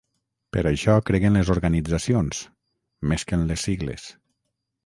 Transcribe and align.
Per 0.55 0.61
això 0.69 0.95
crec 1.09 1.25
en 1.29 1.37
les 1.39 1.51
organitzacions 1.55 2.41
–més 3.13 3.29
que 3.29 3.41
en 3.41 3.47
les 3.53 3.67
sigles-. 3.69 4.09